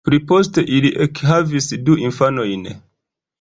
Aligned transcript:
Pliposte 0.09 0.63
ili 0.77 0.91
ekhavis 1.05 1.69
du 1.91 1.99
infanojn. 2.07 2.67